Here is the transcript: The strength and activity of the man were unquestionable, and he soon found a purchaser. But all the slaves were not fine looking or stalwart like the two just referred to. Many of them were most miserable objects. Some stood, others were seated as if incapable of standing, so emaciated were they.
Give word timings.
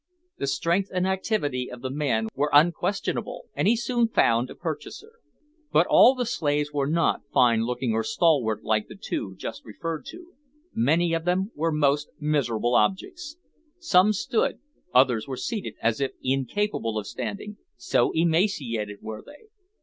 The 0.39 0.47
strength 0.47 0.89
and 0.91 1.05
activity 1.05 1.69
of 1.69 1.83
the 1.83 1.91
man 1.91 2.29
were 2.33 2.49
unquestionable, 2.53 3.45
and 3.53 3.67
he 3.67 3.75
soon 3.75 4.07
found 4.07 4.49
a 4.49 4.55
purchaser. 4.55 5.11
But 5.71 5.85
all 5.91 6.15
the 6.15 6.25
slaves 6.25 6.71
were 6.73 6.87
not 6.87 7.21
fine 7.31 7.65
looking 7.65 7.91
or 7.93 8.03
stalwart 8.03 8.63
like 8.63 8.87
the 8.87 8.95
two 8.95 9.35
just 9.37 9.63
referred 9.63 10.07
to. 10.07 10.33
Many 10.73 11.13
of 11.13 11.25
them 11.25 11.51
were 11.53 11.71
most 11.71 12.09
miserable 12.19 12.73
objects. 12.73 13.37
Some 13.77 14.11
stood, 14.11 14.57
others 14.91 15.27
were 15.27 15.37
seated 15.37 15.75
as 15.83 16.01
if 16.01 16.13
incapable 16.23 16.97
of 16.97 17.05
standing, 17.05 17.57
so 17.77 18.11
emaciated 18.15 19.03
were 19.03 19.21
they. 19.23 19.49